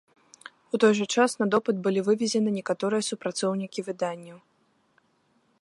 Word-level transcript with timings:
У 0.77 0.79
той 0.83 0.93
жа 0.99 1.05
час 1.17 1.31
на 1.41 1.47
допыт 1.55 1.75
былі 1.87 2.05
вывезены 2.09 2.49
некаторыя 2.57 3.07
супрацоўнікі 3.11 3.79
выданняў. 3.91 4.37